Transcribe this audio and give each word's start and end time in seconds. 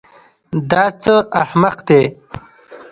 دا 0.69 0.83
څه 1.01 1.15
احمق 1.41 1.77
دی. 1.87 2.01